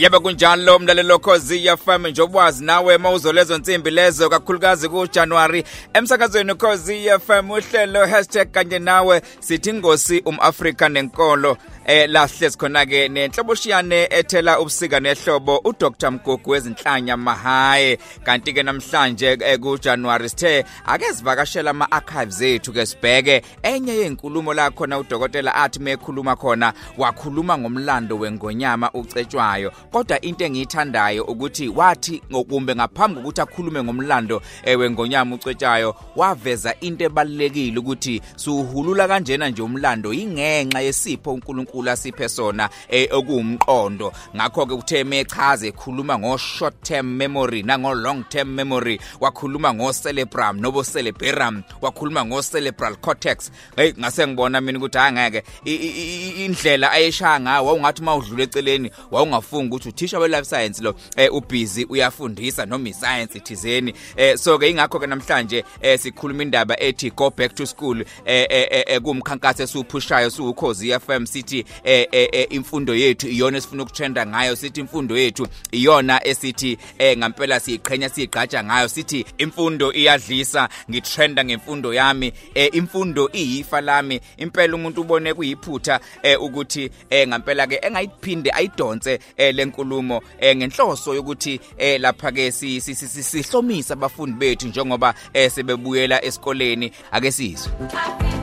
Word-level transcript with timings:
Yebo 0.00 0.20
kunjalo 0.20 0.76
umlalelo 0.76 1.18
khozi 1.18 1.68
FM 1.76 2.06
njobwazi 2.06 2.64
nawe 2.64 2.98
mawuzolezo 2.98 3.58
nsimbi 3.58 3.90
lezo 3.90 4.28
kakhulukazi 4.30 4.88
ku 4.88 5.06
January 5.06 5.64
emsakazweni 5.94 6.54
khozi 6.54 7.08
FM 7.26 7.50
uhlelo 7.50 8.06
#kanye 8.52 8.78
nawe 8.78 9.22
sithi 9.40 9.72
ngosi 9.72 10.22
umAfrika 10.24 10.88
nenkolo. 10.88 11.56
Eh 11.86 12.10
lahle 12.10 12.50
sikhona 12.50 12.86
ke 12.86 13.08
nenhloboshiyane 13.08 14.08
ethela 14.10 14.60
ubusika 14.60 15.00
nehlobo 15.00 15.60
uDr 15.64 16.10
Mgugu 16.10 16.50
wezinhlanya 16.50 17.16
Mahaye. 17.16 17.98
Kanti 18.24 18.52
ke 18.52 18.62
namhlanje 18.62 19.38
eh, 19.40 19.58
ku 19.58 19.78
January 19.78 20.28
sithe 20.28 20.64
ake 20.86 21.04
sivakashela 21.14 21.70
ama 21.70 21.92
archives 21.92 22.40
ethu 22.40 22.72
ke 22.72 22.86
sibheke. 22.86 23.42
Enye 23.62 23.92
yenkulumo 23.92 24.54
la 24.54 24.70
khona 24.70 24.98
udokotela 24.98 25.54
athi 25.54 25.78
mekhuluma 25.80 26.36
khona 26.36 26.72
wakhuluma 26.98 27.58
ngomlando 27.58 28.18
wengonyama 28.18 28.90
ucetshwayo. 28.92 29.72
Kodwa 29.92 30.20
into 30.20 30.44
engiyithandayo 30.44 31.24
ukuthi 31.24 31.68
wathi 31.68 32.22
ngokumbe 32.30 32.74
ngaphambi 32.74 33.20
kokuthi 33.20 33.40
akhulume 33.40 33.82
ngomlando 33.82 34.42
eh, 34.64 34.78
wengonyama 34.78 35.34
ucetshwayo 35.34 35.94
waveza 36.16 36.74
into 36.80 37.04
ebalekile 37.04 37.78
ukuthi 37.78 38.22
suhulula 38.36 39.08
kanjena 39.08 39.48
nje 39.48 39.62
umlando 39.62 40.12
ingenxa 40.12 40.80
yesipho 40.80 41.32
uNkulunkulu 41.32 41.79
uNkulunkulu 41.80 41.90
asiphe 41.90 42.28
sona 42.28 42.68
eh, 42.88 43.08
okuwumqondo. 43.10 44.12
Ngakho 44.36 44.66
ke 44.66 44.74
uthe 44.74 45.04
mechaze 45.04 45.68
ekhuluma 45.68 46.18
ngo 46.18 46.36
short 46.38 46.82
term 46.82 47.16
memory 47.16 47.62
nango 47.62 47.94
long 47.94 48.24
term 48.28 48.54
memory 48.54 49.00
wakhuluma 49.20 49.74
ngo 49.74 49.92
cerebrum 49.92 50.60
nobo 50.60 50.82
cerebellum 50.82 51.62
wakhuluma 51.80 52.24
ngo 52.24 52.42
cerebral 52.42 52.96
cortex. 52.96 53.50
Hey 53.76 53.92
ngase 53.98 54.26
ngibona 54.26 54.60
mina 54.60 54.78
ukuthi 54.78 54.98
angeke 54.98 55.42
indlela 55.64 56.90
ayeshaya 56.92 57.40
ngayo 57.40 57.64
wawungathi 57.66 58.02
mawudlula 58.02 58.42
eceleni 58.44 58.90
wawungafunga 59.10 59.76
ukuthi 59.76 59.88
uthisha 59.88 60.18
we 60.18 60.28
life 60.28 60.44
science 60.44 60.82
lo 60.82 60.94
eh, 61.16 61.32
ubhizi 61.34 61.84
uyafundisa 61.84 62.66
noma 62.66 62.88
iscience 62.88 63.40
thizeni. 63.40 63.94
Eh, 64.16 64.36
so 64.36 64.58
ke 64.58 64.70
ingakho 64.70 64.98
ke 65.00 65.06
namhlanje 65.06 65.64
eh, 65.80 65.98
sikhuluma 65.98 66.42
indaba 66.42 66.80
ethi 66.80 67.10
go 67.10 67.30
back 67.30 67.54
to 67.54 67.66
school 67.66 68.00
eh, 68.24 68.46
eh, 68.50 68.84
eh, 68.86 69.00
kumkhankaso 69.00 69.62
esuphushayo 69.62 70.30
suukhozi 70.30 70.90
FM 71.00 71.26
sithi 71.60 71.66
eh, 71.84 72.08
eh, 72.12 72.28
eh 72.32 72.46
imfundo 72.50 72.94
yethu 72.94 73.28
iyona 73.28 73.58
esifuna 73.58 73.82
ukutrenda 73.82 74.26
ngayo 74.26 74.56
sithi 74.56 74.80
imfundo 74.80 75.18
yethu 75.18 75.48
iyona 75.72 76.26
esithi 76.26 76.78
eh 76.98 77.18
ngampela 77.18 77.60
siyiqhenya 77.60 78.08
sigqaja 78.08 78.64
ngayo 78.64 78.88
sithi 78.88 79.26
imfundo 79.38 79.92
iyadlisa 79.92 80.68
ngitrenda 80.90 81.44
ngemfundo 81.44 81.94
yami 81.94 82.32
eh 82.54 82.70
imfundo 82.72 83.30
iyifa 83.32 83.80
lami 83.80 84.20
impela 84.36 84.74
umuntu 84.74 85.00
ubone 85.00 85.34
kuyiphutha 85.34 86.00
eh 86.22 86.42
ukuthi 86.42 86.90
eh 87.10 87.28
ngampela 87.28 87.66
ke 87.66 87.80
engayiphinde 87.82 88.50
ayidonse 88.52 89.18
eh 89.36 89.54
lenkulumo 89.54 90.22
eh 90.40 90.56
ngenhloso 90.56 91.14
yokuthi 91.14 91.60
eh 91.78 92.00
lapha 92.00 92.32
ke 92.32 92.52
sihlomisa 92.52 93.94
abafundi 93.94 94.38
bethu 94.38 94.68
njengoba 94.68 95.14
eh 95.32 95.50
sebebuyela 95.50 96.24
esikoleni. 96.24 96.92
Ake 97.12 97.32
sizwe. 97.32 98.39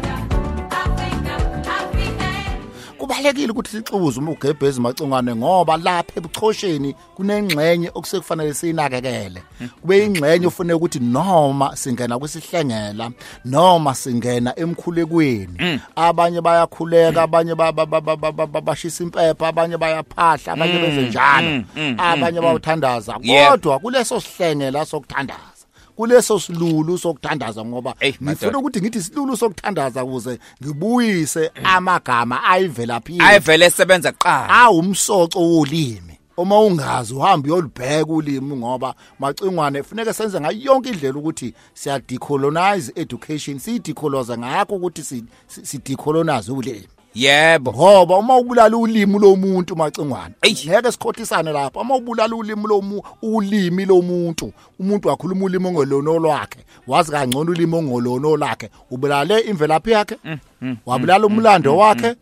Kubalekile 3.17 3.51
ukuthi 3.51 3.71
sixuze 3.71 4.19
uma 4.19 4.31
ugebhezi 4.31 4.81
macungane 4.81 5.35
ngoba 5.35 5.77
lapha 5.77 6.13
ebuchosheni 6.17 6.95
kunengxenye 7.15 7.91
okusekufanele 7.93 8.53
siyinakekele. 8.53 9.41
Kube 9.81 10.05
ingxenye 10.05 10.47
ofanele 10.47 10.73
ukuthi 10.73 10.99
noma 10.99 11.75
singena 11.75 12.19
kwisihlengela 12.19 13.11
noma 13.45 13.95
singena 13.95 14.59
emkhulekweni. 14.59 15.79
Abanye 15.95 16.41
bayakhuleka 16.41 17.21
abanye 17.23 17.55
bashisa 18.65 19.03
impepha 19.03 19.47
abanye 19.47 19.77
bayaphahla 19.77 20.53
abanye 20.53 20.79
benze 20.79 21.01
njalo. 21.01 21.63
Abanye 21.97 22.41
bawuthandaza 22.41 23.13
kodwa 23.13 23.79
kuleso 23.79 24.21
sihlengela 24.21 24.85
sokuthandaza. 24.85 25.56
Kuleso 25.97 26.39
silulu 26.39 26.97
sokuthandaza 26.97 27.65
ngoba 27.65 27.95
ngifuna 28.23 28.57
ukuthi 28.57 28.81
ngithi 28.81 29.01
silulu 29.01 29.37
sokuthandaza 29.37 30.03
ukuze 30.03 30.39
ngibuyise 30.63 31.51
amagama 31.63 32.43
ayivela 32.43 32.99
phila 32.99 33.27
ayivele 33.27 33.65
esebenza 33.65 34.11
kuqala 34.11 34.49
awumsoco 34.49 35.39
wolimi 35.39 36.17
uma 36.37 36.59
ungazi 36.59 37.13
uhamba 37.13 37.47
uyolibheka 37.47 38.13
ulimi 38.13 38.55
ngoba 38.55 38.95
macingwane 39.19 39.81
kufanele 39.81 40.13
senze 40.13 40.39
ngayo 40.39 40.61
yonke 40.61 40.89
indlela 40.89 41.19
ukuthi 41.19 41.53
siya 41.73 41.99
decolonize 41.99 42.91
education 42.95 43.59
siyidecolonize 43.59 44.37
ngakho 44.37 44.75
ukuthi 44.75 45.03
si 45.63 45.77
decolonize 45.77 46.51
ulimi 46.51 46.96
Yebo. 47.15 47.73
Ngoba 47.73 48.17
uma 48.17 48.37
ubulala 48.37 48.77
ulimi 48.77 49.19
lomuntu 49.19 49.75
macingwane 49.75 50.35
ngeke 50.51 50.91
sikhothisane 50.91 51.51
lapha. 51.51 51.79
Uma 51.79 51.95
ubulala 51.95 52.35
ulimi 52.35 52.67
lomu 52.67 53.01
ulimi 53.21 53.85
lomuntu, 53.85 54.53
umuntu 54.79 55.07
wakhuluma 55.07 55.45
ulimi 55.45 55.67
ongolono 55.67 56.19
lwakhe, 56.19 56.59
wazi 56.87 57.11
kangcono 57.11 57.51
ulimi 57.51 57.75
ongolono 57.75 58.37
lakhe, 58.37 58.69
ubulale 58.91 59.39
imvelaphi 59.39 59.91
yakhe, 59.91 60.17
mm, 60.25 60.37
wabulala 60.85 61.27
umlando 61.27 61.77
wakhe, 61.77 62.15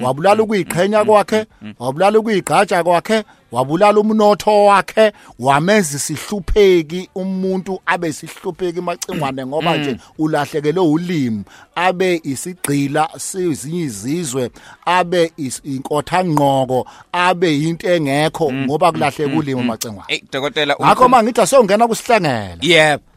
wabulala 0.00 0.42
ukuyiqhenya 0.42 1.04
kwakhe, 1.04 1.46
wabulala 1.78 2.18
ukuyigqaja 2.18 2.84
kwakhe, 2.84 3.24
wabulala 3.52 4.00
umnotho 4.00 4.64
wakhe. 4.64 5.12
Wamenza 5.38 5.98
sihlupheki 5.98 7.08
umuntu 7.14 7.80
abe 7.86 8.12
sihlupheki 8.12 8.80
macingwane 8.80 9.46
ngoba 9.46 9.76
nje 9.76 9.96
ulahlekele 10.18 10.80
ulimi 10.80 11.44
abe 11.74 12.20
isigqila 12.24 13.08
sezinye 13.16 13.82
izizwe 13.82 14.50
abe 14.84 15.32
inkotha 15.64 16.24
ngqoko 16.24 16.86
abe 17.12 17.58
into 17.58 17.88
engekho 17.88 18.52
ngoba 18.52 18.92
kulahleka 18.92 19.36
ulimi 19.36 19.62
macingwane. 19.62 20.06
Hey 20.08 20.22
dokotela 20.32 20.76
ngakho 20.80 21.08
mangithi 21.08 21.40
asongena 21.40 21.88
kusihlengela 21.88 22.56
yebo 22.60 23.11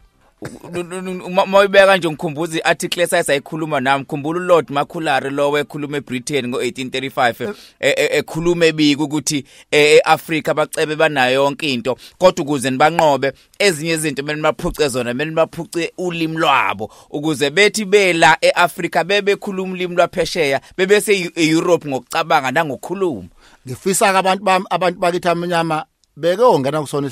uma 1.26 1.58
uyibeka 1.58 1.96
nje 1.96 2.08
ngikhumbuza 2.08 2.58
iarticle 2.58 3.02
esayikhuluma 3.02 3.80
nami. 3.80 4.04
Khumbula 4.04 4.40
uLord 4.40 4.70
Maculare 4.70 5.30
lo 5.30 5.50
wekhuluma 5.50 5.96
eBritain 5.96 6.46
ngo1835 6.46 7.54
ekhuluma 7.80 8.66
ebika 8.66 9.02
ukuthi 9.02 9.44
eAfrica 9.72 10.54
bacebe 10.54 10.96
banayo 10.96 11.34
yonke 11.34 11.72
into. 11.72 11.96
Kodwa 12.18 12.44
ukuze 12.44 12.70
nibanqobe 12.70 13.32
ezinye 13.58 13.92
izinto 13.92 14.22
kumele 14.22 14.42
baphuce 14.42 14.88
zona 14.88 15.10
kumele 15.10 15.30
baphuce 15.30 15.92
ulimi 15.98 16.36
lwabo. 16.36 16.90
Ukuze 17.10 17.50
bethi 17.50 17.84
bela 17.84 18.38
eAfrica 18.40 19.04
bebekhuluma 19.04 19.72
ulimi 19.72 19.96
lwaphesheya 19.96 20.60
bebese 20.76 21.32
eEurope 21.36 21.88
ngokucabanga 21.88 22.50
nangokukhuluma. 22.50 23.28
Ngifisa 23.66 24.08
abantu 24.08 24.44
bami 24.44 24.66
abantu 24.70 25.00
bakithi 25.00 25.28
amnyama 25.28 25.84
beke 26.16 26.42
ongena 26.42 26.80
kusona 26.80 27.10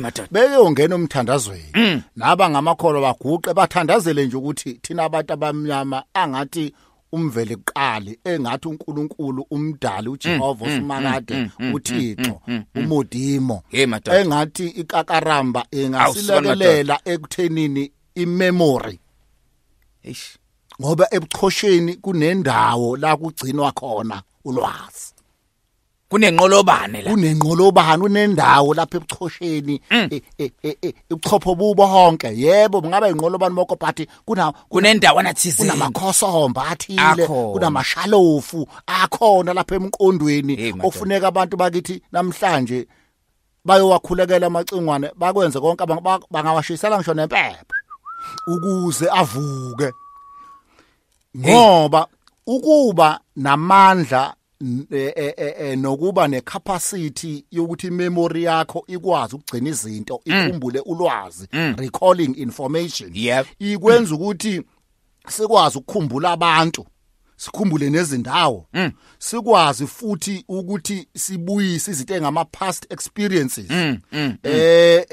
madoda. 0.00 0.28
Beke 0.30 0.56
ongena 0.56 0.96
umthandazweni 0.96 2.02
naba 2.16 2.50
ngamakholo 2.50 3.00
baguqe 3.00 3.54
bathandazele 3.54 4.26
nje 4.26 4.36
ukuthi 4.36 4.72
thina 4.82 5.04
abantu 5.04 5.32
abamnyama 5.32 6.04
angathi 6.14 6.74
umvele 7.12 7.56
kuqali 7.56 8.18
engathi 8.24 8.68
uNkulunkulu 8.68 9.46
umdali 9.50 10.08
uJehova 10.08 10.64
usimakade 10.64 11.50
uThixo 11.72 12.40
umodimo 12.74 13.62
engathi 13.72 14.66
ikakaramba 14.66 15.66
engasilekelela 15.70 17.00
ekuthenini 17.04 17.92
imemory. 18.14 18.98
Eish. 20.02 20.38
Ngoba 20.80 21.06
ebuchosheni 21.10 21.94
kunendawo 21.94 22.96
la 22.96 23.16
kugcinwa 23.16 23.72
khona 23.72 24.22
ulwazi. 24.44 25.13
Kunenqolobane 26.14 27.02
la. 27.02 27.10
Kunenqolobane 27.10 28.02
unendawo 28.04 28.74
lapha 28.74 28.96
ebuchosheni. 28.96 29.80
Ubuchopho 31.10 31.54
bubo 31.54 31.86
honke. 31.86 32.28
Yebo 32.36 32.82
ngaba 32.82 33.08
inqolobane 33.08 33.54
moko 33.54 33.76
but 33.76 34.08
kuna 34.24 34.52
kunendawo 34.70 35.22
nathisi 35.22 35.62
kunamakhosomba 35.62 36.66
athile 36.68 37.26
kunamashalofu 37.26 38.68
akhona 38.86 39.54
lapha 39.54 39.74
emqondweni. 39.74 40.74
Ofuneka 40.82 41.28
abantu 41.28 41.56
bakithi 41.56 42.02
namhlanje 42.12 42.86
bayowakhulekela 43.64 44.46
amacingwane 44.46 45.10
bakwenze 45.16 45.60
konke 45.60 45.84
bangawashisela 46.30 46.96
ngisho 46.96 47.14
nempepha 47.14 47.64
ukuze 48.46 49.10
avuke. 49.10 49.92
Ngoba 51.36 52.06
ukuba 52.46 53.20
namandla 53.36 54.34
nokuba 55.76 56.28
necapacity 56.28 57.44
yokuthi 57.50 57.90
memory 57.90 58.42
yakho 58.44 58.84
ikwazi 58.86 59.34
ukugcina 59.36 59.70
izinto 59.70 60.20
ikhumbule 60.24 60.80
ulwazi 60.80 61.48
recalling 61.76 62.34
information 62.36 63.10
ikwenza 63.58 64.14
ukuthi 64.14 64.62
sikwazi 65.28 65.78
ukukhumbula 65.78 66.30
abantu 66.32 66.86
sikhumbule 67.36 67.90
nezindawo 67.90 68.66
Mm. 68.72 68.92
sikwazi 69.18 69.86
futhi 69.86 70.44
ukuthi 70.48 71.08
sibuyise 71.16 71.90
izinto 71.90 72.14
engama 72.14 72.44
past 72.44 72.86
experiences 72.92 73.70
Mm, 73.70 73.98
mm, 74.12 74.36
eh 74.42 75.03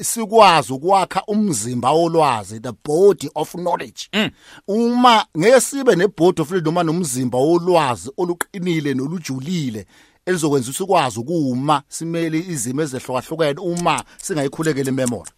sikwazi 0.00 0.72
ukwakha 0.72 1.22
umzimba 1.26 1.90
wolwazi 1.90 2.60
the 2.60 2.72
body 2.84 3.30
of 3.34 3.52
knowledge. 3.52 4.08
Mm. 4.12 4.30
uma 4.68 5.26
ngeke 5.38 5.60
sibe 5.60 5.96
ne 5.96 6.06
body 6.06 6.42
of 6.42 6.48
knowledge 6.48 6.64
noma 6.70 6.82
nomzimba 6.82 7.38
wolwazi 7.38 8.10
oluqinile 8.16 8.94
nolujulile 8.94 9.86
elizokwenza 10.26 10.70
usikwazi 10.70 11.18
ukuma 11.20 11.82
simele 11.88 12.38
izimo 12.38 12.82
ezehlukahlukene 12.82 13.60
uma 13.60 14.04
singayikhulekele 14.22 14.90
memory. 14.90 15.30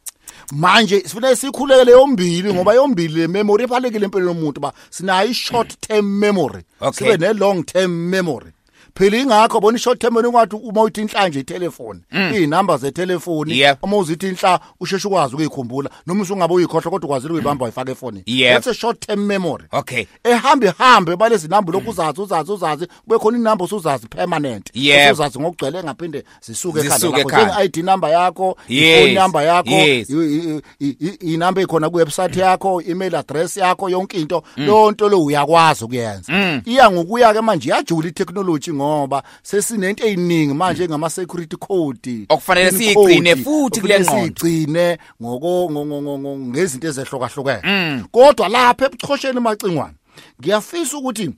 Manje 0.53 1.01
sifanele 1.01 1.37
sikhulekele 1.37 1.91
yombili 1.93 2.55
ngoba 2.55 2.75
yombili 2.75 3.15
le 3.21 3.27
memory 3.29 3.65
ebalekile 3.65 4.05
empilweni 4.05 4.37
yomuntu 4.37 4.61
ba 4.61 4.73
sinayo 4.91 5.31
i-short 5.31 5.81
term 5.81 6.07
memory. 6.19 6.63
Sibe 6.93 7.17
ne-long 7.17 7.65
term 7.65 7.91
memory. 8.11 8.53
Phela 8.95 9.17
ingakho 9.17 9.61
bona 9.61 9.77
i-short 9.79 9.99
term 10.01 10.17
ungathi 10.17 10.57
uma 10.57 10.83
uthi 10.83 11.01
inhla 11.01 11.29
nje 11.29 11.41
itelefoni 11.41 12.01
iy'namba 12.13 12.77
zetelefoni 12.77 13.59
Yep. 13.61 13.79
uma 13.83 13.97
uzithi 13.97 14.29
inhla 14.29 14.61
usheshe 14.81 15.09
ukwazi 15.09 15.35
ukuyikhumbula 15.35 15.91
noma 16.07 16.23
usungabe 16.23 16.55
uyikhohlwa 16.55 16.91
kodwa 16.91 17.07
ukwazile 17.07 17.31
ukuyibamba 17.33 17.63
wayifaka 17.65 17.93
efonini 17.93 18.23
Yep. 18.27 18.53
that's 18.55 18.67
a 18.67 18.75
short 18.75 19.07
term 19.07 19.21
memory 19.27 19.65
okay 19.73 20.05
ehambe 20.25 20.69
hambe 20.79 21.17
balezi 21.17 21.49
namba 21.49 21.73
lokhu 21.73 21.91
uzazi 21.91 22.21
uzazi 22.21 22.53
uzazi 22.53 22.87
kube 23.05 23.19
khona 23.19 23.39
inamba 23.39 23.65
usuzazi 23.65 24.07
permanent 24.07 24.71
Yep. 24.75 25.13
uzazi 25.13 25.39
ngokugcwele 25.41 25.83
ngaphinde 25.85 26.25
zisuke 26.41 26.79
ekhanda 26.81 26.97
Zisuke 26.99 27.17
lakho 27.19 27.29
ekhanda. 27.31 27.55
njenge-ID 27.55 27.83
number 27.85 28.11
yakho 28.11 28.57
Yes. 28.69 28.99
i-phone 28.99 29.15
number 29.15 29.43
yakho 29.43 29.71
Yes. 29.71 30.11
i- 30.11 30.61
i- 30.81 30.97
i- 31.01 31.33
inamba 31.35 31.61
ekhona 31.63 31.91
kuwebsite 31.91 32.41
yakho 32.41 32.83
email 32.83 33.15
address 33.17 33.57
yakho 33.57 33.89
yonke 33.89 34.21
into 34.21 34.43
leyo 34.57 34.91
nto 34.91 35.09
lo 35.09 35.25
uyakwazi 35.25 35.85
ukuyenza 35.85 36.33
iya 36.67 36.91
ngokuya 36.91 37.33
ke 37.35 37.41
manje 37.41 37.71
yajula 37.71 38.09
itechnology 38.09 38.71
ngoba 38.81 39.23
sesinento 39.43 40.07
eziningi 40.07 40.55
manje 40.55 40.89
ngama 40.89 41.11
security 41.11 41.57
code. 41.57 42.27
Okufanele 42.29 42.71
siyigcine 42.71 43.37
futhi 43.37 43.81
kule 43.81 44.01
ngqondo. 44.01 44.27
sigcine 44.27 44.99
ngoko 45.23 45.69
ngo- 45.71 45.85
ngo- 45.87 46.03
ngo- 46.03 46.19
ngo- 46.19 46.39
ngezinto 46.39 46.89
ezehlukahlukene 46.89 48.05
kodwa 48.13 48.49
lapha 48.49 48.87
ebuchosheni 48.87 49.41
macingwane 49.41 49.95
ngiyafisa 50.41 50.97
ukuthi 50.97 51.31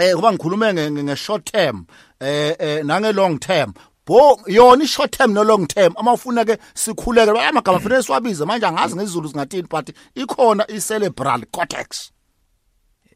eh 0.00 0.14
kuba 0.14 0.32
ngikhulume 0.32 0.72
nge- 0.72 1.16
short 1.16 1.52
term 1.52 1.84
eh 2.20 2.56
eh 2.58 2.84
nange 2.84 3.12
long 3.12 3.38
term. 3.38 3.72
Bo 4.06 4.40
yona 4.46 4.82
i 4.84 4.86
short 4.86 5.12
term 5.16 5.32
no 5.32 5.44
long 5.44 5.66
term 5.68 5.92
ama 5.96 6.12
ufuna 6.12 6.44
ke 6.44 6.58
sikhuleke 6.74 7.30
amagama 7.30 7.78
fanele 7.78 8.02
siwabize 8.02 8.44
manje 8.44 8.66
angazi 8.66 8.96
ngesizulu 8.96 9.28
singathini 9.28 9.68
but 9.70 9.90
ikhona 10.14 10.66
i 10.68 10.80
cerebral 10.80 11.44
cortex. 11.52 12.10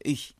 Eish. 0.05 0.33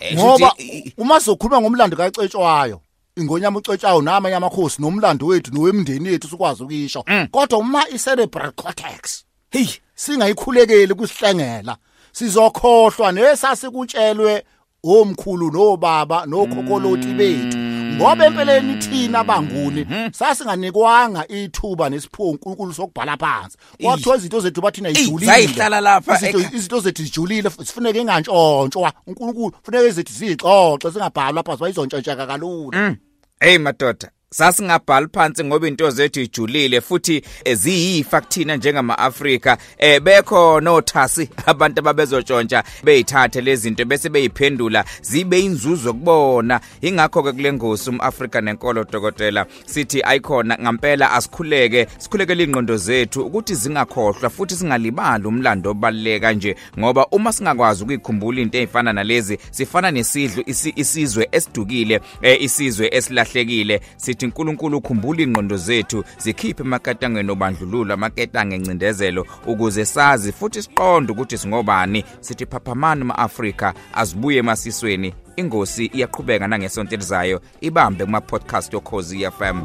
Eh, 0.00 0.14
ngoba 0.18 0.54
uma 0.98 1.20
sokhuluma 1.20 1.60
ngomlando 1.60 1.96
kacetshwayo 1.96 2.80
ingonyama 3.16 3.58
ucetshwayo 3.58 4.02
namanye 4.02 4.36
amakhosi 4.36 4.82
nomlando 4.82 5.26
wethu 5.26 5.54
nowemndeni 5.54 6.08
yethu 6.08 6.28
sikwazi 6.28 6.62
ukuyisho. 6.62 7.04
Kodwa 7.30 7.58
uma 7.58 7.88
i 7.88 7.98
cerebral 7.98 8.52
cortex 8.52 9.24
hey. 9.50 9.66
singayikhulekeli 9.94 10.94
kusihlengela 10.94 11.76
sizokhohlwa 12.12 13.12
nesasikutshelwe 13.12 14.44
omkhulu 14.84 15.50
nobaba 15.50 16.26
nokhokoloti 16.26 17.08
bethu. 17.18 17.73
Ngoba 17.96 18.26
empeleni 18.26 18.74
thina 18.78 19.24
banguni 19.24 19.86
sasinganikwanga 20.12 21.28
ithuba 21.28 21.90
nesipho 21.90 22.30
uNkulunkulu 22.30 22.74
sokubhala 22.74 23.16
phansi. 23.16 23.58
Kwathiwa 23.82 24.16
izinto 24.16 24.40
zethu 24.40 24.60
bathina 24.60 24.88
Eyi, 24.88 24.98
ijulile 25.04 25.26
zayihlala 25.32 25.80
lapha 25.80 26.14
izinto 26.16 26.38
ekha- 26.38 26.56
izinto 26.56 26.80
zethu 26.80 27.02
zijulile 27.02 27.50
sifuneke 27.50 28.00
ingantshontshwa. 28.00 28.92
uNkulunkulu 29.06 29.52
funeke 29.62 29.88
izethu 29.88 30.12
zixoxe 30.12 30.90
singabhalwa 30.92 31.42
phansi 31.42 31.60
bayizontshontsha 31.62 32.16
kalula. 32.26 32.96
Hey 33.40 33.58
madoda. 33.58 34.10
Sasingabhali 34.38 35.06
phansi 35.12 35.44
ngoba 35.44 35.68
into 35.68 35.90
zethu 35.90 36.20
ijulile 36.20 36.80
futhi 36.80 37.22
eh, 37.44 37.56
ziyifa 37.56 38.20
kuthina 38.20 38.56
njengama-Afrika. 38.56 39.58
Eh 39.78 40.00
bekho 40.00 40.60
nothasi 40.60 41.28
abantu 41.46 41.78
ababezotshontsha 41.80 42.64
beyithathe 42.84 43.40
lezi 43.40 43.62
zinto 43.62 43.84
bese 43.84 44.08
beyiphendula 44.08 44.84
zibe 45.02 45.40
inzuzo 45.40 45.92
kubona. 45.92 46.60
Ingakho 46.80 47.22
ke 47.22 47.32
kule 47.32 47.52
ngosi 47.52 47.90
umAfrika 47.90 48.40
nenkolo 48.40 48.84
dokotela 48.84 49.46
sithi 49.66 50.02
ayikhona 50.02 50.58
ngampela 50.60 51.12
asikhuleke 51.12 51.86
sikhulekele 51.98 52.44
ingqondo 52.44 52.76
zethu 52.76 53.22
ukuthi 53.22 53.54
zingakhohlwa 53.54 54.30
futhi 54.30 54.56
singalibali 54.56 55.26
umlando 55.26 55.70
obaleka 55.70 56.32
nje 56.32 56.56
ngoba 56.78 57.06
uma 57.06 57.32
singakwazi 57.32 57.82
ukuyikhumbula 57.82 58.40
into 58.40 58.58
ezifana 58.58 58.92
nalezi 58.92 59.38
sifana 59.50 59.90
nesidlo 59.90 60.42
isi- 60.46 60.72
isizwe 60.76 61.28
esidukile 61.32 62.00
eh, 62.22 62.42
isizwe 62.42 62.88
esilahlekile. 62.92 63.80
Sithi 63.96 64.23
uNkulunkulu 64.26 64.78
ukhumbula 64.78 65.22
ingqondo 65.22 65.56
zethu 65.56 66.04
zikhiphe 66.18 66.62
emaketangeni 66.62 67.30
obandlululo 67.30 67.94
amaketanga 67.94 68.56
encindezelo 68.56 69.26
ukuze 69.46 69.84
sazi 69.84 70.32
futhi 70.32 70.62
siqonde 70.62 71.12
ukuthi 71.12 71.38
singobani. 71.38 72.04
Sithi 72.20 72.46
phaphamani 72.46 73.04
ma-Afrika 73.04 73.74
azibuye 73.94 74.38
emasisweni. 74.38 75.14
Ingosi 75.36 75.86
iyaqhubeka 75.86 76.48
nangesonto 76.48 76.94
elizayo. 76.94 77.40
Ibambe 77.60 78.04
kuma 78.04 78.20
podcast 78.20 78.74
okhozi 78.74 79.30
FM 79.30 79.62